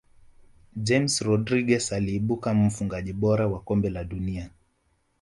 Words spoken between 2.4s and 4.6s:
mfungaji bora wa kombe la dunia